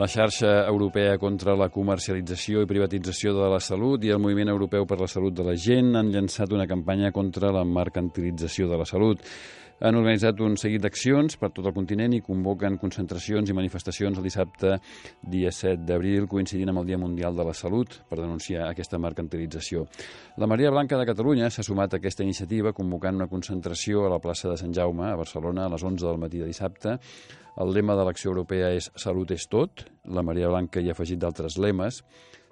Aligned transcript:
La 0.00 0.06
xarxa 0.08 0.64
europea 0.64 1.18
contra 1.20 1.52
la 1.60 1.66
comercialització 1.68 2.62
i 2.64 2.68
privatització 2.68 3.34
de 3.36 3.48
la 3.52 3.58
salut 3.60 4.00
i 4.06 4.12
el 4.14 4.22
Moviment 4.24 4.48
Europeu 4.48 4.86
per 4.88 4.96
la 4.96 5.08
Salut 5.12 5.34
de 5.36 5.44
la 5.44 5.52
Gent 5.60 5.90
han 5.98 6.08
llançat 6.14 6.54
una 6.56 6.64
campanya 6.70 7.10
contra 7.12 7.50
la 7.52 7.66
mercantilització 7.68 8.70
de 8.70 8.78
la 8.80 8.86
salut. 8.88 9.20
Han 9.80 9.96
organitzat 9.96 10.40
un 10.44 10.58
seguit 10.60 10.82
d'accions 10.84 11.38
per 11.40 11.48
tot 11.56 11.64
el 11.64 11.72
continent 11.72 12.12
i 12.12 12.20
convoquen 12.20 12.74
concentracions 12.82 13.48
i 13.48 13.54
manifestacions 13.56 14.18
el 14.20 14.26
dissabte, 14.26 14.74
dia 15.32 15.48
7 15.56 15.86
d'abril, 15.88 16.26
coincidint 16.28 16.68
amb 16.68 16.82
el 16.82 16.90
Dia 16.90 16.98
Mundial 17.00 17.32
de 17.38 17.46
la 17.48 17.54
Salut, 17.56 17.96
per 18.10 18.18
denunciar 18.20 18.66
aquesta 18.66 19.00
mercantilització. 19.00 19.86
La 20.36 20.48
Maria 20.50 20.68
Blanca 20.74 20.98
de 21.00 21.06
Catalunya 21.08 21.48
s'ha 21.48 21.64
sumat 21.64 21.94
a 21.94 22.00
aquesta 22.02 22.26
iniciativa 22.26 22.74
convocant 22.76 23.16
una 23.16 23.30
concentració 23.30 24.04
a 24.04 24.10
la 24.12 24.18
plaça 24.20 24.50
de 24.50 24.58
Sant 24.60 24.74
Jaume, 24.76 25.06
a 25.08 25.16
Barcelona, 25.16 25.64
a 25.64 25.72
les 25.72 25.86
11 25.88 26.04
del 26.04 26.20
matí 26.20 26.42
de 26.42 26.50
dissabte, 26.50 26.98
el 27.60 27.72
lema 27.72 27.96
de 27.96 28.04
l'acció 28.04 28.34
europea 28.34 28.68
és 28.76 28.90
Salut 29.00 29.32
és 29.32 29.46
tot. 29.48 29.86
La 30.04 30.22
Maria 30.22 30.50
Blanca 30.52 30.80
hi 30.80 30.90
ha 30.90 30.94
afegit 30.96 31.20
d'altres 31.24 31.56
lemes. 31.56 32.02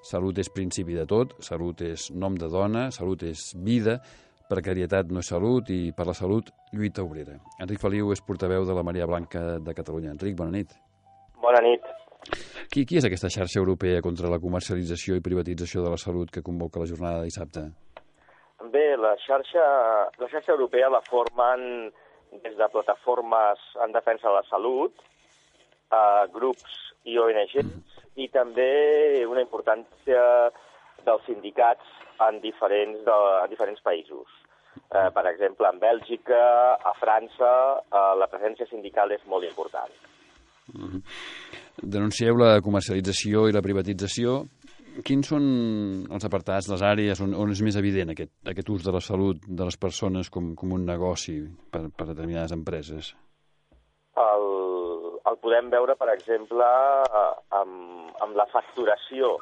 Salut 0.08 0.38
és 0.40 0.48
principi 0.48 0.96
de 0.96 1.04
tot, 1.10 1.34
salut 1.44 1.80
és 1.84 2.08
nom 2.14 2.36
de 2.38 2.48
dona, 2.48 2.88
salut 2.94 3.24
és 3.26 3.50
vida, 3.66 3.98
precarietat 4.48 5.12
no 5.12 5.22
és 5.22 5.30
salut 5.30 5.70
i 5.70 5.92
per 5.96 6.06
la 6.08 6.16
salut 6.16 6.50
lluita 6.72 7.04
obrera. 7.04 7.36
Enric 7.62 7.80
Feliu 7.82 8.12
és 8.14 8.24
portaveu 8.24 8.66
de 8.68 8.76
la 8.76 8.84
Maria 8.86 9.06
Blanca 9.06 9.58
de 9.62 9.74
Catalunya. 9.76 10.14
Enric, 10.16 10.36
bona 10.36 10.54
nit. 10.56 10.74
Bona 11.42 11.60
nit. 11.64 11.84
Qui, 12.68 12.84
qui 12.84 12.98
és 13.00 13.06
aquesta 13.06 13.30
xarxa 13.32 13.60
europea 13.60 14.02
contra 14.04 14.30
la 14.32 14.40
comercialització 14.42 15.16
i 15.16 15.24
privatització 15.24 15.84
de 15.84 15.92
la 15.92 16.00
salut 16.00 16.32
que 16.32 16.44
convoca 16.44 16.82
la 16.82 16.88
jornada 16.90 17.22
de 17.22 17.30
dissabte? 17.30 17.68
Bé, 18.72 18.96
la 19.00 19.14
xarxa, 19.22 19.64
la 20.18 20.28
xarxa 20.28 20.52
europea 20.52 20.90
la 20.92 21.00
formen 21.06 21.88
des 22.42 22.56
de 22.58 22.68
plataformes 22.72 23.62
en 23.84 23.94
defensa 23.94 24.28
de 24.28 24.34
la 24.34 24.44
salut, 24.50 24.92
a 25.94 26.26
grups 26.34 26.74
i 27.08 27.16
ONGs, 27.16 27.70
i 28.20 28.28
també 28.34 29.24
una 29.24 29.40
importància 29.40 30.50
dels 31.06 31.24
sindicats 31.26 31.96
en 32.28 32.40
diferents, 32.42 33.00
de, 33.06 33.16
en 33.44 33.50
diferents 33.50 33.82
països. 33.84 34.28
Eh, 34.78 35.08
per 35.14 35.24
exemple, 35.30 35.68
en 35.68 35.80
Bèlgica, 35.82 36.40
a 36.78 36.94
França, 37.00 37.52
eh, 37.82 38.12
la 38.20 38.28
presència 38.30 38.68
sindical 38.70 39.12
és 39.12 39.24
molt 39.26 39.44
important. 39.44 39.92
Mm 40.74 40.88
-hmm. 40.88 41.02
Denuncieu 41.82 42.36
la 42.36 42.60
comercialització 42.60 43.48
i 43.48 43.52
la 43.52 43.62
privatització. 43.62 44.44
Quins 45.04 45.28
són 45.28 45.44
els 46.10 46.24
apartats, 46.24 46.68
les 46.68 46.82
àrees 46.82 47.20
on, 47.20 47.34
on 47.34 47.50
és 47.50 47.62
més 47.62 47.76
evident 47.76 48.10
aquest, 48.10 48.32
aquest 48.44 48.68
ús 48.68 48.82
de 48.82 48.92
la 48.92 49.00
salut 49.00 49.36
de 49.46 49.64
les 49.64 49.76
persones 49.76 50.30
com, 50.30 50.54
com 50.54 50.72
un 50.72 50.84
negoci 50.84 51.36
per, 51.70 51.82
per 51.96 52.06
determinades 52.06 52.52
empreses? 52.52 53.14
El, 54.16 54.44
el 55.30 55.36
podem 55.38 55.70
veure, 55.70 55.94
per 55.94 56.08
exemple, 56.08 56.66
amb, 57.50 58.10
amb 58.20 58.36
la 58.36 58.46
facturació 58.46 59.36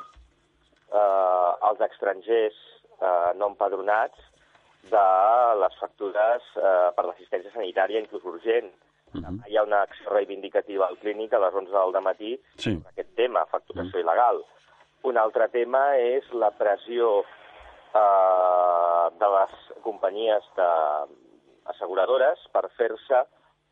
eh, 0.92 1.68
als 1.68 1.80
estrangers 1.90 2.56
eh, 3.00 3.32
no 3.36 3.52
empadronats 3.52 4.18
de 4.90 5.06
les 5.60 5.78
factures 5.80 6.50
eh, 6.56 6.90
per 6.96 7.06
l'assistència 7.06 7.52
sanitària, 7.54 8.02
inclús 8.02 8.24
urgent. 8.24 8.70
Uh 9.14 9.22
-huh. 9.22 9.38
Hi 9.48 9.56
ha 9.56 9.62
una 9.62 9.82
acció 9.82 10.10
reivindicativa 10.10 10.86
al 10.86 10.98
clínic 10.98 11.32
a 11.32 11.38
les 11.38 11.54
11 11.54 11.72
del 11.72 12.02
matí 12.02 12.40
sí. 12.56 12.74
sobre 12.74 12.90
aquest 12.90 13.14
tema, 13.16 13.46
facturació 13.46 13.98
uh 13.98 14.02
-huh. 14.02 14.04
il·legal. 14.04 14.44
Un 15.02 15.16
altre 15.16 15.48
tema 15.48 15.96
és 15.96 16.24
la 16.32 16.50
pressió 16.50 17.24
eh, 17.94 19.06
de 19.18 19.28
les 19.36 19.52
companyies 19.82 20.44
de 20.56 20.70
asseguradores 21.64 22.38
per 22.52 22.68
fer-se 22.76 23.24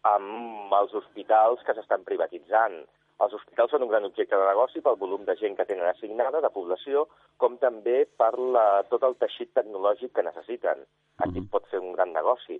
amb 0.02 0.72
els 0.72 0.94
hospitals 0.94 1.62
que 1.64 1.74
s'estan 1.74 2.04
privatitzant. 2.04 2.84
Els 3.22 3.34
hospitals 3.36 3.70
són 3.70 3.84
un 3.86 3.90
gran 3.92 4.06
objecte 4.08 4.36
de 4.36 4.46
negoci 4.48 4.80
pel 4.82 4.96
volum 4.98 5.22
de 5.26 5.36
gent 5.38 5.54
que 5.56 5.66
tenen 5.68 5.86
assignada, 5.86 6.40
de 6.42 6.50
població, 6.50 7.04
com 7.38 7.58
també 7.62 8.00
per 8.18 8.32
la, 8.38 8.82
tot 8.90 9.06
el 9.06 9.14
teixit 9.20 9.52
tecnològic 9.54 10.12
que 10.16 10.26
necessiten. 10.26 10.82
Aquí 11.22 11.38
es 11.44 11.46
pot 11.52 11.68
fer 11.70 11.78
un 11.78 11.94
gran 11.94 12.12
negoci. 12.16 12.58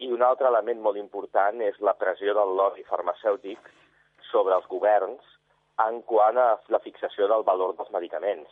I 0.00 0.08
un 0.16 0.24
altre 0.24 0.48
element 0.48 0.80
molt 0.80 0.96
important 0.96 1.60
és 1.60 1.76
la 1.84 1.94
pressió 2.00 2.32
del 2.38 2.54
lobby 2.56 2.86
farmacèutic 2.88 3.68
sobre 4.30 4.56
els 4.56 4.66
governs 4.72 5.36
en 5.84 6.00
quant 6.08 6.40
a 6.40 6.48
la 6.72 6.80
fixació 6.80 7.28
del 7.28 7.44
valor 7.44 7.76
dels 7.76 7.92
medicaments. 7.92 8.50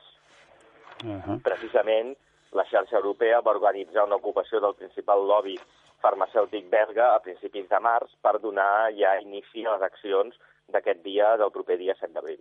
Uh 1.05 1.17
-huh. 1.17 1.43
Precisament, 1.43 2.17
la 2.53 2.65
xarxa 2.65 2.97
europea 2.97 3.41
va 3.41 3.57
organitzar 3.57 4.05
una 4.05 4.17
ocupació 4.17 4.61
del 4.61 4.75
principal 4.75 5.27
lobby 5.27 5.59
farmacèutic 6.03 6.69
belga 6.71 7.15
a 7.15 7.21
principis 7.21 7.69
de 7.69 7.81
març 7.81 8.15
per 8.23 8.39
donar 8.41 8.93
ja 8.97 9.19
inici 9.21 9.65
a 9.67 9.73
les 9.75 9.83
accions 9.83 10.39
d'aquest 10.73 11.05
dia, 11.05 11.37
del 11.41 11.53
proper 11.55 11.79
dia 11.81 11.97
7 11.99 12.15
d'abril. 12.15 12.41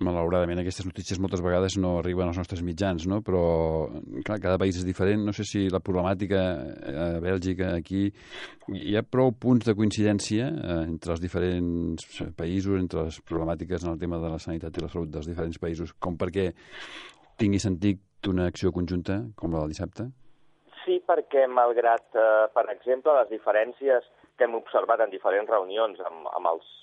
Malauradament, 0.00 0.62
aquestes 0.62 0.86
notícies 0.88 1.18
moltes 1.20 1.42
vegades 1.44 1.74
no 1.76 1.98
arriben 1.98 2.30
als 2.30 2.38
nostres 2.40 2.62
mitjans, 2.64 3.04
no? 3.10 3.18
però 3.20 3.42
clar, 4.24 4.38
cada 4.40 4.56
país 4.60 4.78
és 4.80 4.86
diferent. 4.88 5.26
No 5.26 5.34
sé 5.36 5.44
si 5.44 5.66
la 5.68 5.82
problemàtica 5.84 6.40
a 6.88 7.08
Bèlgica, 7.20 7.74
aquí, 7.76 8.06
hi 8.80 8.96
ha 8.96 9.04
prou 9.04 9.34
punts 9.36 9.68
de 9.68 9.74
coincidència 9.76 10.46
eh, 10.48 10.78
entre 10.86 11.12
els 11.12 11.20
diferents 11.20 12.22
països, 12.38 12.80
entre 12.80 13.04
les 13.10 13.20
problemàtiques 13.28 13.84
en 13.84 13.92
el 13.92 14.00
tema 14.00 14.22
de 14.24 14.32
la 14.32 14.40
sanitat 14.40 14.80
i 14.80 14.86
la 14.86 14.88
salut 14.88 15.12
dels 15.12 15.28
diferents 15.28 15.60
països, 15.60 15.92
com 16.00 16.16
perquè 16.16 16.48
tingui 17.36 17.60
sentit 17.60 18.00
una 18.32 18.48
acció 18.48 18.72
conjunta 18.72 19.20
com 19.36 19.52
la 19.52 19.66
del 19.66 19.76
dissabte? 19.76 20.08
Sí, 20.86 20.96
perquè 21.04 21.44
malgrat, 21.44 22.08
eh, 22.16 22.48
per 22.56 22.70
exemple, 22.72 23.20
les 23.20 23.28
diferències 23.36 24.08
que 24.38 24.48
hem 24.48 24.56
observat 24.56 25.04
en 25.04 25.12
diferents 25.12 25.52
reunions 25.52 26.00
amb, 26.08 26.24
amb 26.32 26.54
els 26.54 26.76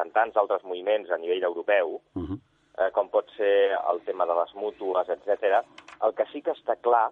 representants 0.00 0.34
d'altres 0.34 0.64
moviments 0.64 1.10
a 1.10 1.18
nivell 1.18 1.42
europeu, 1.42 2.00
uh 2.14 2.22
-huh. 2.22 2.38
eh, 2.78 2.90
com 2.92 3.08
pot 3.08 3.26
ser 3.36 3.78
el 3.90 4.00
tema 4.04 4.26
de 4.26 4.34
les 4.34 4.54
mútues, 4.54 5.08
etc. 5.08 5.64
el 6.02 6.14
que 6.14 6.26
sí 6.32 6.42
que 6.42 6.52
està 6.52 6.76
clar 6.80 7.10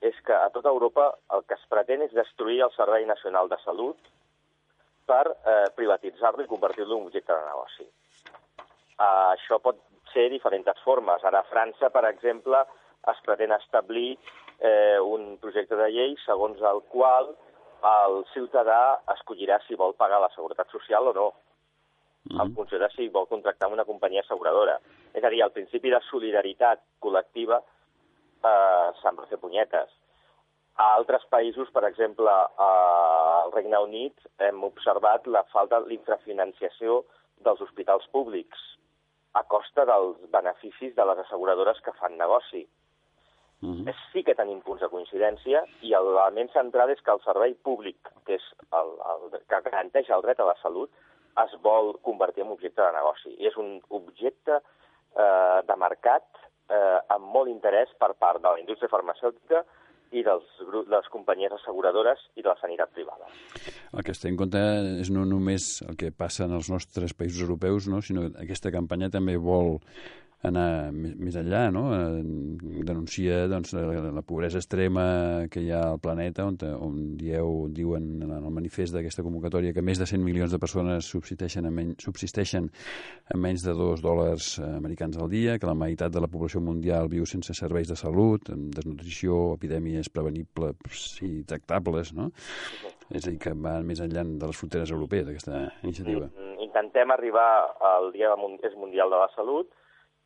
és 0.00 0.14
que 0.22 0.32
a 0.32 0.50
tota 0.50 0.68
Europa 0.68 1.14
el 1.32 1.44
que 1.44 1.54
es 1.54 1.66
pretén 1.68 2.02
és 2.02 2.12
destruir 2.12 2.62
el 2.62 2.70
Servei 2.72 3.06
Nacional 3.06 3.48
de 3.48 3.56
Salut 3.64 3.96
per 5.06 5.26
eh, 5.46 5.70
privatitzar-lo 5.74 6.42
i 6.42 6.46
convertir-lo 6.46 6.94
en 6.94 7.00
un 7.00 7.06
objecte 7.06 7.32
de 7.32 7.44
negoci. 7.46 7.86
Uh, 8.98 9.36
això 9.36 9.60
pot 9.60 9.76
ser 10.12 10.30
diferents 10.30 10.82
formes. 10.82 11.24
Ara 11.24 11.38
a 11.40 11.44
França, 11.44 11.90
per 11.90 12.04
exemple, 12.04 12.56
es 13.12 13.20
pretén 13.24 13.52
establir 13.52 14.18
eh, 14.58 14.98
un 15.00 15.38
projecte 15.38 15.76
de 15.76 15.90
llei 15.90 16.16
segons 16.24 16.60
el 16.62 16.80
qual 16.88 17.36
el 17.82 18.24
ciutadà 18.32 19.02
escollirà 19.14 19.60
si 19.66 19.74
vol 19.74 19.94
pagar 19.94 20.20
la 20.20 20.30
seguretat 20.34 20.68
social 20.70 21.08
o 21.08 21.12
no, 21.12 21.32
Mhm. 22.30 22.40
en 22.40 22.54
funció 22.54 22.78
de 22.78 22.88
si 22.90 23.08
vol 23.08 23.28
contractar 23.28 23.66
amb 23.66 23.74
una 23.74 23.84
companyia 23.84 24.20
asseguradora. 24.20 24.78
És 25.14 25.24
a 25.24 25.30
dir, 25.30 25.42
el 25.42 25.52
principi 25.52 25.90
de 25.90 26.00
solidaritat 26.10 26.82
col·lectiva 27.00 27.60
eh, 27.60 28.88
se'n 29.00 29.16
va 29.16 29.26
fer 29.30 29.38
punyetes. 29.38 29.92
A 30.76 30.94
altres 30.94 31.24
països, 31.30 31.70
per 31.72 31.84
exemple, 31.84 32.30
al 32.30 33.52
Regne 33.52 33.78
Unit, 33.78 34.18
hem 34.38 34.64
observat 34.64 35.26
la 35.26 35.44
falta 35.52 35.80
de 35.80 35.88
l'infrafinanciació 35.88 37.04
dels 37.44 37.60
hospitals 37.60 38.06
públics 38.12 38.58
a 39.32 39.42
costa 39.44 39.84
dels 39.88 40.18
beneficis 40.32 40.94
de 40.96 41.04
les 41.04 41.18
asseguradores 41.24 41.80
que 41.80 41.92
fan 42.00 42.18
negoci. 42.18 42.66
Uh 43.62 43.68
-huh. 43.68 43.94
Sí 44.12 44.22
que 44.22 44.34
tenim 44.34 44.60
punts 44.60 44.82
de 44.82 44.88
coincidència 44.88 45.64
i 45.80 45.90
l'element 45.90 46.52
central 46.52 46.90
és 46.90 47.00
que 47.00 47.10
el 47.10 47.22
servei 47.24 47.54
públic, 47.54 47.96
que 48.26 48.34
és 48.34 48.42
el, 48.72 48.88
el 49.12 49.40
que 49.48 49.60
garanteix 49.70 50.10
el 50.10 50.22
dret 50.22 50.40
a 50.40 50.44
la 50.44 50.56
salut, 50.62 50.90
es 51.44 51.56
vol 51.62 51.94
convertir 52.06 52.44
en 52.44 52.52
objecte 52.54 52.82
de 52.82 52.92
negoci. 52.96 53.34
I 53.36 53.50
és 53.50 53.56
un 53.60 53.76
objecte 53.98 54.58
eh, 54.58 55.58
de 55.68 55.76
mercat 55.80 56.26
eh, 56.70 56.98
amb 57.12 57.32
molt 57.34 57.52
interès 57.52 57.92
per 58.00 58.14
part 58.18 58.42
de 58.42 58.52
la 58.52 58.62
indústria 58.62 58.92
farmacèutica 58.92 59.64
i 60.14 60.22
dels 60.22 60.44
de 60.62 60.84
les 60.92 61.08
companyies 61.10 61.54
asseguradores 61.56 62.20
i 62.38 62.44
de 62.44 62.48
la 62.48 62.56
sanitat 62.60 62.92
privada. 62.94 63.26
El 63.92 64.04
que 64.06 64.14
es 64.14 64.22
té 64.22 64.30
en 64.30 64.38
compte 64.38 64.60
és 65.02 65.10
no 65.10 65.24
només 65.26 65.82
el 65.86 65.98
que 65.98 66.12
passa 66.14 66.46
en 66.46 66.54
els 66.56 66.70
nostres 66.70 67.14
països 67.18 67.42
europeus, 67.42 67.88
no? 67.90 68.00
sinó 68.02 68.28
que 68.28 68.46
aquesta 68.46 68.72
campanya 68.74 69.10
també 69.10 69.36
vol 69.36 69.80
anar 70.48 70.92
més 70.94 71.36
enllà, 71.38 71.66
no? 71.74 71.84
denuncia 72.86 73.46
doncs, 73.50 73.72
la, 73.76 74.10
la 74.14 74.22
pobresa 74.26 74.60
extrema 74.60 75.46
que 75.52 75.62
hi 75.64 75.70
ha 75.74 75.82
al 75.92 76.00
planeta, 76.02 76.46
on, 76.46 76.56
on 76.80 76.98
dieu, 77.18 77.66
diuen 77.74 78.08
en 78.24 78.32
el 78.36 78.48
manifest 78.54 78.94
d'aquesta 78.96 79.24
convocatòria 79.26 79.74
que 79.76 79.84
més 79.84 80.00
de 80.00 80.08
100 80.08 80.22
milions 80.24 80.54
de 80.54 80.60
persones 80.62 81.10
subsisteixen, 81.12 81.66
en 81.68 81.76
menys, 81.76 82.06
subsisteixen 82.06 82.70
en 82.70 83.42
menys 83.42 83.66
de 83.66 83.74
2 83.76 84.04
dòlars 84.04 84.50
americans 84.66 85.18
al 85.18 85.30
dia, 85.32 85.58
que 85.58 85.68
la 85.68 85.76
meitat 85.78 86.14
de 86.14 86.22
la 86.22 86.30
població 86.30 86.62
mundial 86.64 87.10
viu 87.12 87.26
sense 87.28 87.54
serveis 87.56 87.90
de 87.90 87.98
salut, 87.98 88.50
amb 88.54 88.74
desnutrició, 88.76 89.56
epidèmies 89.56 90.10
prevenibles 90.12 91.08
i 91.26 91.42
tractables, 91.48 92.14
no? 92.16 92.30
És 93.14 93.26
a 93.26 93.30
dir, 93.30 93.38
que 93.38 93.52
va 93.54 93.78
més 93.86 94.00
enllà 94.02 94.24
de 94.26 94.48
les 94.50 94.58
fronteres 94.58 94.90
europees, 94.90 95.28
aquesta 95.30 95.66
iniciativa. 95.86 96.30
Intentem 96.62 97.12
arribar 97.14 97.48
al 97.94 98.10
Dia 98.14 98.34
Mundial 98.36 99.12
de 99.12 99.20
la 99.20 99.28
Salut, 99.36 99.70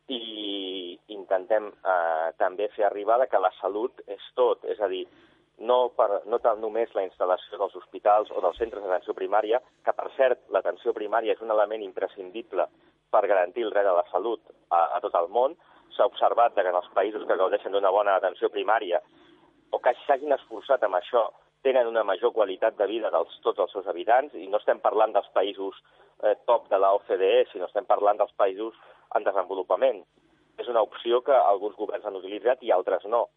i 0.09 0.99
intentem 1.13 1.67
eh, 1.69 2.29
també 2.39 2.69
fer 2.75 2.85
arribar 2.87 3.19
que 3.29 3.39
la 3.39 3.51
salut 3.59 4.01
és 4.07 4.23
tot, 4.35 4.65
és 4.65 4.79
a 4.79 4.87
dir, 4.87 5.05
no, 5.61 5.91
per, 5.95 6.23
no 6.25 6.39
tant 6.41 6.61
només 6.61 6.93
la 6.97 7.03
instal·lació 7.05 7.59
dels 7.59 7.75
hospitals 7.77 8.31
o 8.31 8.41
dels 8.41 8.57
centres 8.57 8.83
d'atenció 8.83 9.13
primària, 9.13 9.61
que 9.85 9.93
per 9.93 10.07
cert, 10.17 10.47
l'atenció 10.49 10.93
primària 10.93 11.35
és 11.35 11.43
un 11.45 11.51
element 11.53 11.83
imprescindible 11.85 12.65
per 13.11 13.27
garantir 13.27 13.67
el 13.67 13.73
dret 13.75 13.85
a 13.85 13.97
la 13.99 14.07
salut 14.11 14.41
a, 14.69 14.97
a 14.97 14.99
tot 15.03 15.15
el 15.19 15.29
món. 15.29 15.55
S'ha 15.95 16.07
observat 16.07 16.55
que 16.55 16.65
en 16.65 16.79
els 16.79 16.89
països 16.95 17.27
que 17.27 17.37
gaudeixen 17.37 17.75
d'una 17.75 17.91
bona 17.91 18.15
atenció 18.17 18.49
primària 18.49 19.01
o 19.71 19.79
que 19.79 19.93
s'hagin 20.05 20.33
esforçat 20.35 20.83
amb 20.83 20.97
això 20.99 21.27
tenen 21.63 21.87
una 21.87 22.03
major 22.03 22.33
qualitat 22.33 22.77
de 22.77 22.87
vida 22.89 23.11
dels 23.13 23.33
tots 23.45 23.59
els 23.61 23.71
seus 23.75 23.87
habitants 23.87 24.33
i 24.33 24.47
no 24.49 24.57
estem 24.57 24.79
parlant 24.81 25.13
dels 25.13 25.29
països 25.35 25.77
eh, 26.23 26.33
top 26.49 26.69
de 26.71 26.79
la 26.81 26.93
OCDE, 26.97 27.45
sinó 27.51 27.67
estem 27.69 27.85
parlant 27.85 28.17
dels 28.17 28.33
països 28.39 28.77
en 29.15 29.27
desenvolupament. 29.27 30.03
És 30.61 30.67
una 30.71 30.83
opció 30.85 31.21
que 31.25 31.35
alguns 31.35 31.77
governs 31.79 32.05
han 32.05 32.19
utilitzat 32.19 32.63
i 32.63 32.71
altres 32.71 33.05
no. 33.05 33.27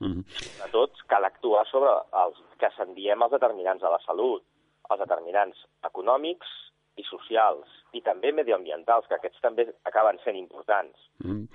Mm 0.00 0.12
-hmm. 0.12 0.24
De 0.64 0.70
tots, 0.70 1.02
cal 1.06 1.24
actuar 1.24 1.66
sobre 1.66 1.90
els 2.24 2.36
que 2.58 2.70
se'n 2.76 2.94
diem 2.94 3.22
els 3.22 3.32
determinants 3.32 3.82
de 3.82 3.90
la 3.90 4.00
salut, 4.06 4.42
els 4.90 5.00
determinants 5.00 5.56
econòmics 5.82 6.48
i 6.96 7.02
socials, 7.02 7.66
i 7.92 8.00
també 8.02 8.32
medioambientals, 8.32 9.06
que 9.08 9.14
aquests 9.14 9.40
també 9.40 9.66
acaben 9.84 10.18
sent 10.24 10.36
importants. 10.36 10.98
Mm. 11.24 11.46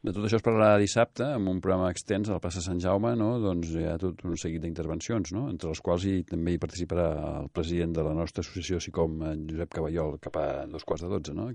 De 0.00 0.14
tot 0.16 0.24
això 0.24 0.38
es 0.40 0.44
parlarà 0.46 0.78
dissabte, 0.80 1.26
amb 1.36 1.48
un 1.48 1.60
programa 1.60 1.90
extens 1.92 2.30
a 2.30 2.32
la 2.32 2.40
plaça 2.40 2.62
Sant 2.64 2.80
Jaume, 2.80 3.12
no? 3.20 3.38
doncs 3.42 3.74
hi 3.76 3.84
ha 3.84 3.98
tot 4.00 4.24
un 4.24 4.38
seguit 4.40 4.62
d'intervencions, 4.64 5.34
no? 5.36 5.48
entre 5.52 5.68
les 5.68 5.82
quals 5.84 6.06
hi, 6.08 6.22
també 6.24 6.54
hi 6.54 6.62
participarà 6.62 7.08
el 7.42 7.50
president 7.52 7.92
de 7.92 8.06
la 8.06 8.14
nostra 8.14 8.40
associació 8.40 8.80
SICOM, 8.80 9.20
Josep 9.50 9.76
Caballol, 9.76 10.16
cap 10.24 10.40
a 10.40 10.46
dos 10.72 10.86
quarts 10.88 11.04
de 11.04 11.12
dotze. 11.12 11.36
No? 11.36 11.50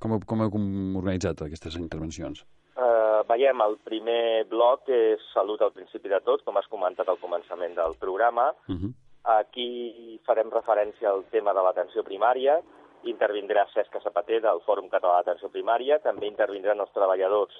Com, 0.00 0.16
com 0.26 0.40
heu 0.40 0.56
organitzat 1.00 1.42
aquestes 1.44 1.76
intervencions? 1.76 2.44
veiem 3.30 3.62
el 3.64 3.76
primer 3.86 4.44
bloc 4.50 4.88
és 4.90 5.22
salut 5.34 5.62
al 5.62 5.72
principi 5.76 6.10
de 6.10 6.20
tot, 6.26 6.42
com 6.44 6.56
has 6.58 6.68
comentat 6.72 7.08
al 7.08 7.20
començament 7.22 7.76
del 7.76 7.96
programa. 8.00 8.50
Uh 8.68 8.76
-huh. 8.76 8.92
Aquí 9.40 10.20
farem 10.26 10.50
referència 10.50 11.10
al 11.10 11.24
tema 11.30 11.52
de 11.52 11.62
l'atenció 11.62 12.02
primària, 12.02 12.60
intervindrà 13.04 13.66
Cesc 13.74 13.96
Sapater 14.02 14.40
del 14.40 14.60
Fòrum 14.66 14.88
Català 14.88 15.18
d'Atenció 15.18 15.48
Primària, 15.48 15.98
també 15.98 16.26
intervindran 16.26 16.80
els 16.80 16.92
treballadors 16.92 17.54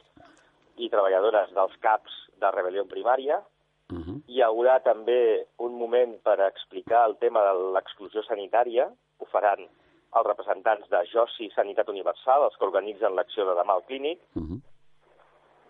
i 0.76 0.88
treballadores 0.88 1.52
dels 1.52 1.76
CAPs 1.80 2.12
de 2.40 2.50
rebel·lió 2.50 2.86
primària, 2.86 3.42
uh 3.92 3.98
-huh. 3.98 4.22
hi 4.26 4.40
haurà 4.40 4.82
també 4.82 5.46
un 5.58 5.78
moment 5.78 6.22
per 6.22 6.40
explicar 6.40 7.06
el 7.08 7.16
tema 7.16 7.40
de 7.44 7.54
l'exclusió 7.74 8.22
sanitària, 8.22 8.90
ho 9.18 9.26
faran 9.26 9.68
els 10.18 10.26
representants 10.26 10.88
de 10.90 11.04
JOSI 11.12 11.50
Sanitat 11.54 11.88
Universal, 11.88 12.48
els 12.48 12.56
que 12.56 12.66
organitzen 12.66 13.14
l'acció 13.14 13.46
de 13.46 13.54
demà 13.58 13.78
al 13.78 13.86
clínic, 13.86 14.20
uh 14.34 14.42
-huh. 14.42 14.60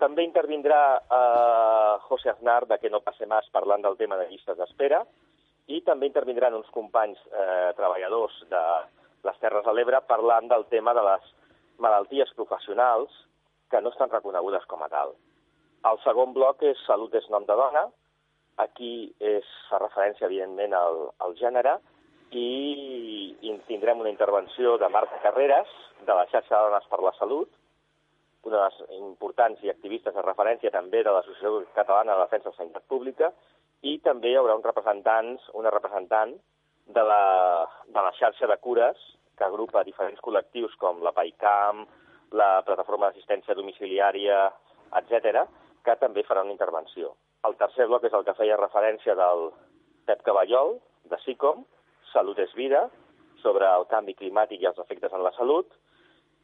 També 0.01 0.25
intervindrà 0.25 0.81
eh, 0.97 1.99
José 2.09 2.31
Aznar, 2.31 2.67
de 2.67 2.79
Que 2.79 2.89
no 2.89 3.03
passe 3.05 3.27
más, 3.27 3.49
parlant 3.53 3.83
del 3.85 3.99
tema 3.99 4.17
de 4.17 4.29
llistes 4.31 4.57
d'espera, 4.57 5.03
i 5.67 5.83
també 5.83 6.09
intervindran 6.09 6.57
uns 6.57 6.71
companys 6.71 7.19
eh, 7.29 7.73
treballadors 7.77 8.39
de 8.49 8.63
les 9.29 9.41
Terres 9.43 9.67
de 9.67 9.75
l'Ebre 9.77 10.01
parlant 10.09 10.49
del 10.49 10.65
tema 10.73 10.95
de 10.97 11.05
les 11.05 11.27
malalties 11.79 12.33
professionals 12.35 13.13
que 13.71 13.81
no 13.81 13.93
estan 13.93 14.11
reconegudes 14.11 14.65
com 14.73 14.83
a 14.83 14.89
tal. 14.89 15.13
El 15.91 16.01
segon 16.05 16.33
bloc 16.33 16.65
és 16.65 16.81
Salut 16.87 17.15
és 17.15 17.29
nom 17.29 17.45
de 17.45 17.57
dona. 17.57 17.85
Aquí 18.57 19.13
és, 19.21 19.45
fa 19.69 19.79
referència, 19.79 20.27
evidentment, 20.27 20.75
al, 20.77 21.11
al 21.19 21.37
gènere 21.37 21.77
i, 22.33 23.37
i 23.41 23.55
tindrem 23.67 24.01
una 24.01 24.11
intervenció 24.13 24.77
de 24.79 24.89
Marta 24.89 25.19
Carreras, 25.23 25.69
de 26.07 26.15
la 26.15 26.27
xarxa 26.31 26.57
de 26.57 26.69
Dones 26.69 26.87
per 26.91 27.01
la 27.03 27.15
Salut, 27.19 27.51
una 28.43 28.57
de 28.57 28.63
les 28.65 29.01
importants 29.01 29.63
i 29.65 29.71
activistes 29.71 30.15
de 30.15 30.25
referència 30.25 30.73
també 30.73 31.03
de 31.05 31.13
l'Associació 31.13 31.65
Catalana 31.75 32.17
de 32.17 32.25
Defensa 32.25 32.49
de 32.49 32.55
la 32.55 32.59
Sanitat 32.63 32.87
Pública, 32.89 33.33
i 33.83 33.99
també 34.05 34.33
hi 34.33 34.37
haurà 34.39 34.57
un 34.57 34.65
representant, 34.65 35.35
una 35.57 35.73
representant 35.73 36.35
de 36.91 37.03
la, 37.07 37.23
de 37.87 38.05
la 38.07 38.13
xarxa 38.19 38.49
de 38.51 38.57
cures 38.61 39.01
que 39.37 39.47
agrupa 39.47 39.85
diferents 39.85 40.21
col·lectius 40.25 40.77
com 40.81 41.03
la 41.05 41.13
PAICAM, 41.17 41.85
la 42.37 42.51
Plataforma 42.67 43.09
d'Assistència 43.09 43.57
Domiciliària, 43.57 44.47
etc, 45.01 45.45
que 45.85 45.97
també 46.01 46.25
farà 46.29 46.45
una 46.45 46.55
intervenció. 46.55 47.15
El 47.49 47.57
tercer 47.61 47.87
bloc 47.89 48.05
és 48.05 48.17
el 48.17 48.25
que 48.27 48.37
feia 48.37 48.59
referència 48.61 49.17
del 49.17 49.49
Pep 50.09 50.25
Caballol, 50.27 50.77
de 51.09 51.19
SICOM, 51.25 51.65
Salut 52.13 52.39
és 52.43 52.53
vida, 52.59 52.89
sobre 53.43 53.69
el 53.69 53.87
canvi 53.91 54.17
climàtic 54.19 54.63
i 54.63 54.69
els 54.71 54.81
efectes 54.83 55.13
en 55.17 55.23
la 55.25 55.33
salut, 55.37 55.71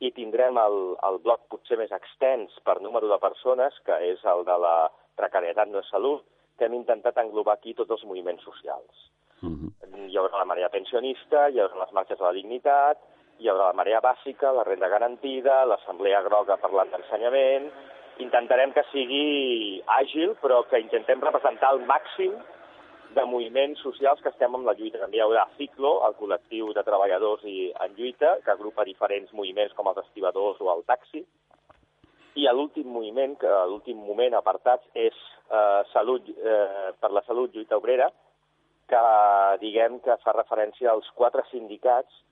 i 0.04 0.12
tindrem 0.12 0.58
el, 0.60 0.78
el 1.08 1.18
bloc 1.24 1.46
potser 1.52 1.78
més 1.80 1.92
extens 1.96 2.52
per 2.68 2.78
número 2.84 3.08
de 3.08 3.18
persones, 3.22 3.76
que 3.86 3.96
és 4.10 4.22
el 4.28 4.44
de 4.44 4.56
la 4.60 4.76
precarietat 5.16 5.72
no 5.72 5.80
és 5.80 5.90
salut, 5.92 6.24
que 6.56 6.68
hem 6.68 6.76
intentat 6.76 7.18
englobar 7.20 7.56
aquí 7.56 7.74
tots 7.76 7.96
els 7.96 8.04
moviments 8.04 8.44
socials. 8.44 9.10
Mhm. 9.40 9.56
-huh. 9.56 10.08
Hi 10.08 10.16
haurà 10.16 10.38
la 10.38 10.50
marea 10.52 10.68
pensionista, 10.68 11.48
hi 11.50 11.60
haurà 11.60 11.80
les 11.80 11.92
marxes 11.92 12.18
de 12.18 12.24
la 12.24 12.32
dignitat, 12.32 12.98
hi 13.38 13.48
haurà 13.48 13.66
la 13.66 13.78
marea 13.80 14.00
bàsica, 14.00 14.52
la 14.52 14.64
renda 14.64 14.88
garantida, 14.88 15.64
l'assemblea 15.64 16.22
groga 16.22 16.56
parlant 16.56 16.90
d'ensenyament... 16.90 17.70
Intentarem 18.18 18.72
que 18.72 18.82
sigui 18.90 19.82
àgil, 19.86 20.30
però 20.40 20.62
que 20.70 20.78
intentem 20.80 21.20
representar 21.20 21.68
al 21.68 21.80
màxim 21.80 22.32
de 23.14 23.24
moviments 23.24 23.80
socials 23.80 24.20
que 24.22 24.30
estem 24.32 24.54
amb 24.54 24.66
la 24.66 24.74
lluita. 24.78 25.00
També 25.02 25.18
hi 25.18 25.24
haurà 25.24 25.46
Ciclo, 25.56 26.00
el 26.06 26.16
col·lectiu 26.18 26.72
de 26.76 26.84
treballadors 26.86 27.44
i 27.44 27.72
en 27.84 27.96
lluita, 27.98 28.36
que 28.44 28.52
agrupa 28.52 28.84
diferents 28.84 29.32
moviments 29.32 29.74
com 29.76 29.88
els 29.90 30.02
estibadors 30.04 30.60
o 30.60 30.70
el 30.72 30.84
taxi. 30.88 31.24
I 32.36 32.44
l'últim 32.52 32.88
moviment, 32.92 33.36
que 33.40 33.48
l'últim 33.70 33.96
moment 33.96 34.34
apartat, 34.36 34.82
és 34.94 35.16
eh, 35.48 35.82
salut, 35.92 36.28
eh, 36.28 36.92
per 37.00 37.10
la 37.10 37.24
salut, 37.24 37.54
lluita 37.54 37.78
obrera, 37.80 38.10
que 38.86 39.02
diguem 39.62 39.98
que 40.04 40.18
fa 40.22 40.34
referència 40.36 40.92
als 40.92 41.08
quatre 41.16 41.42
sindicats 41.50 42.22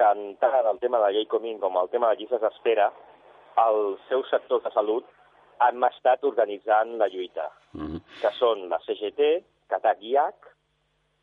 que 0.00 0.08
tant 0.40 0.54
el 0.72 0.78
tema 0.80 0.98
de 0.98 1.04
la 1.04 1.12
llei 1.12 1.26
Comín 1.28 1.58
com 1.60 1.76
el 1.76 1.90
tema 1.92 2.08
de 2.10 2.16
llistes 2.16 2.40
d'espera, 2.40 2.88
els 3.60 4.00
seus 4.08 4.30
sectors 4.32 4.64
de 4.64 4.72
salut 4.72 5.04
han 5.60 5.84
estat 5.84 6.24
organitzant 6.24 6.96
la 6.96 7.08
lluita, 7.12 7.50
mm 7.72 7.86
-hmm. 7.86 8.00
que 8.22 8.30
són 8.38 8.68
la 8.68 8.78
CGT, 8.86 9.44
CATAC 9.70 10.06
IAC, 10.12 10.52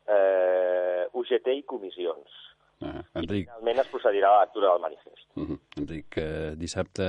eh, 0.08 1.06
UGT 1.12 1.54
i 1.60 1.64
comissions. 1.68 2.44
Ah, 2.80 3.00
Enric... 3.18 3.42
I 3.42 3.48
finalment 3.48 3.80
es 3.82 3.88
procedirà 3.90 4.28
a 4.30 4.36
la 4.36 4.42
lectura 4.44 4.70
del 4.70 4.82
manifest. 4.84 5.24
Uh 5.34 5.46
-huh. 5.48 5.58
Enric, 5.80 6.16
eh, 6.16 6.54
dissabte 6.56 7.02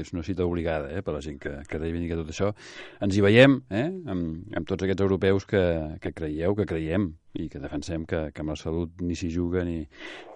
és 0.00 0.12
una 0.12 0.22
cita 0.22 0.44
obligada 0.44 0.90
eh, 0.90 1.02
per 1.02 1.14
la 1.14 1.20
gent 1.20 1.40
que, 1.40 1.62
que 1.68 1.78
reivindica 1.78 2.16
tot 2.16 2.28
això. 2.28 2.52
Ens 3.00 3.16
hi 3.16 3.22
veiem 3.22 3.62
eh, 3.70 3.88
amb, 4.06 4.56
amb 4.56 4.66
tots 4.66 4.82
aquests 4.82 5.02
europeus 5.02 5.46
que, 5.46 5.96
que 6.00 6.12
creieu, 6.12 6.54
que 6.54 6.66
creiem 6.66 7.14
i 7.32 7.48
que 7.48 7.58
defensem 7.58 8.04
que, 8.04 8.32
que 8.32 8.40
amb 8.40 8.50
la 8.50 8.56
salut 8.56 8.90
ni 9.00 9.14
s'hi 9.14 9.30
juga 9.30 9.64
ni, 9.64 9.88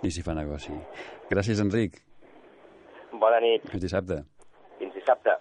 ni 0.03 0.11
s'hi 0.11 0.23
fa 0.23 0.35
negoci. 0.35 0.73
Gràcies, 1.29 1.61
Enric. 1.61 2.01
Bona 3.13 3.41
nit. 3.41 3.69
Fins 3.69 3.83
dissabte. 3.83 4.25
Fins 4.79 4.95
dissabte. 4.95 5.37